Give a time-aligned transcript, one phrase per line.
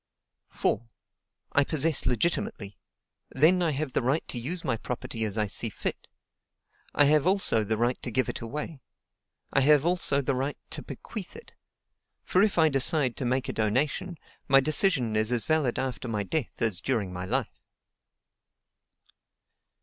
[0.47, 0.87] "4.
[1.51, 2.75] I possess legitimately:
[3.29, 6.07] then I have the right to use my property as I see fit.
[6.95, 8.81] I have also the right to give it away.
[9.53, 11.51] I have also the right to bequeath it;
[12.23, 14.17] for if I decide to make a donation,
[14.47, 17.59] my decision is as valid after my death as during my life."